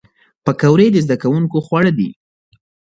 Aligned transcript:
پکورې 0.45 0.87
د 0.91 0.95
زدهکوونکو 1.05 1.57
خواړه 1.65 1.91
دي 1.97 2.09